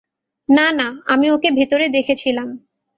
[0.49, 2.47] না, না, আমি ওকে ভেতরে দেখেছিলাম।